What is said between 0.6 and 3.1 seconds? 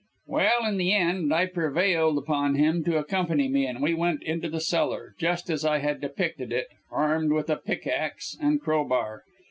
in the end I prevailed upon him to